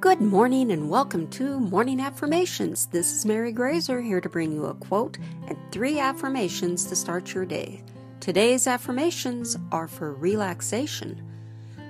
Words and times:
Good 0.00 0.22
morning 0.22 0.72
and 0.72 0.88
welcome 0.88 1.28
to 1.32 1.60
Morning 1.60 2.00
Affirmations. 2.00 2.86
This 2.86 3.12
is 3.12 3.26
Mary 3.26 3.52
Graser 3.52 4.00
here 4.00 4.22
to 4.22 4.30
bring 4.30 4.50
you 4.50 4.64
a 4.64 4.72
quote 4.72 5.18
and 5.46 5.58
three 5.70 6.00
affirmations 6.00 6.86
to 6.86 6.96
start 6.96 7.34
your 7.34 7.44
day. 7.44 7.82
Today's 8.18 8.66
affirmations 8.66 9.58
are 9.70 9.86
for 9.86 10.14
relaxation. 10.14 11.22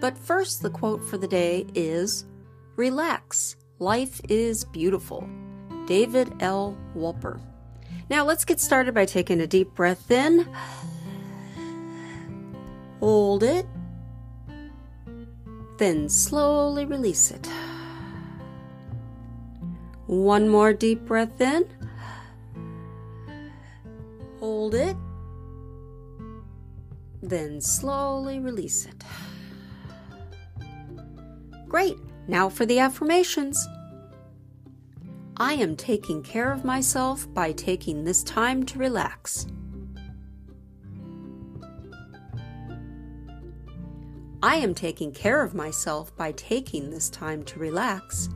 But 0.01 0.19
first, 0.19 0.61
the 0.61 0.71
quote 0.71 1.05
for 1.05 1.19
the 1.19 1.29
day 1.29 1.67
is 1.77 2.25
Relax, 2.75 3.55
life 3.79 4.21
is 4.29 4.65
beautiful. 4.65 5.31
David 5.87 6.33
L. 6.41 6.77
Wolper. 6.97 7.41
Now 8.11 8.25
let's 8.25 8.45
get 8.45 8.59
started 8.59 8.93
by 8.93 9.05
taking 9.05 9.41
a 9.41 9.47
deep 9.47 9.73
breath 9.77 10.11
in. 10.11 10.49
Hold 12.99 13.45
it. 13.45 13.67
Then 15.79 16.09
slowly 16.09 16.85
release 16.87 17.31
it. 17.31 17.49
One 20.11 20.49
more 20.49 20.73
deep 20.73 21.07
breath 21.07 21.41
in. 21.41 21.69
Hold 24.41 24.75
it. 24.75 24.97
Then 27.23 27.61
slowly 27.61 28.41
release 28.41 28.87
it. 28.87 29.05
Great. 31.69 31.97
Now 32.27 32.49
for 32.49 32.67
the 32.67 32.81
affirmations. 32.81 33.65
I 35.37 35.53
am 35.53 35.77
taking 35.77 36.25
care 36.25 36.51
of 36.51 36.65
myself 36.65 37.33
by 37.33 37.53
taking 37.53 38.03
this 38.03 38.25
time 38.25 38.65
to 38.67 38.81
relax. 38.81 39.47
I 44.43 44.57
am 44.57 44.75
taking 44.75 45.13
care 45.13 45.45
of 45.45 45.55
myself 45.55 46.17
by 46.17 46.33
taking 46.33 46.91
this 46.91 47.09
time 47.11 47.45
to 47.45 47.61
relax. 47.61 48.29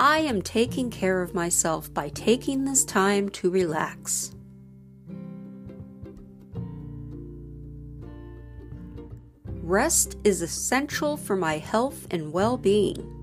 I 0.00 0.20
am 0.20 0.42
taking 0.42 0.90
care 0.90 1.22
of 1.22 1.34
myself 1.34 1.92
by 1.92 2.08
taking 2.10 2.64
this 2.64 2.84
time 2.84 3.28
to 3.30 3.50
relax. 3.50 4.32
Rest 9.46 10.16
is 10.22 10.40
essential 10.40 11.16
for 11.16 11.34
my 11.34 11.58
health 11.58 12.06
and 12.12 12.32
well 12.32 12.56
being. 12.56 13.14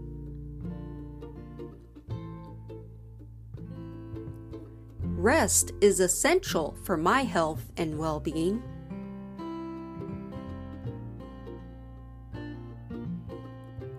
Rest 5.02 5.72
is 5.80 6.02
essential 6.02 6.76
for 6.84 6.98
my 6.98 7.24
health 7.24 7.72
and 7.78 7.98
well 7.98 8.20
being. 8.20 8.62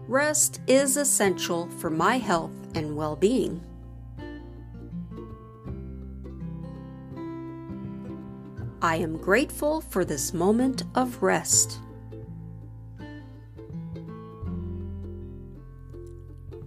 Rest 0.09 0.61
is 0.69 0.97
essential 0.97 1.69
for 1.79 1.91
my 1.91 2.19
health 2.19 2.53
and 2.77 2.97
well 2.97 3.17
being. 3.17 3.61
I 8.81 8.97
am 8.97 9.17
grateful 9.17 9.81
for 9.81 10.05
this 10.05 10.33
moment 10.33 10.85
of 10.95 11.23
rest. 11.23 11.81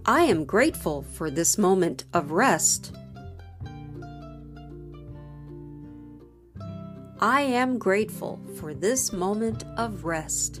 I 0.04 0.24
am 0.24 0.44
grateful 0.44 1.02
for 1.02 1.30
this 1.30 1.56
moment 1.56 2.04
of 2.12 2.32
rest. 2.32 2.92
I 7.20 7.42
am 7.42 7.78
grateful 7.78 8.38
for 8.56 8.74
this 8.74 9.14
moment 9.14 9.64
of 9.78 10.04
rest. 10.04 10.60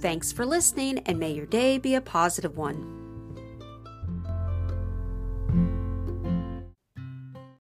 Thanks 0.00 0.30
for 0.30 0.46
listening, 0.46 0.98
and 1.06 1.18
may 1.18 1.32
your 1.32 1.46
day 1.46 1.76
be 1.76 1.96
a 1.96 2.00
positive 2.00 2.56
one. 2.56 2.97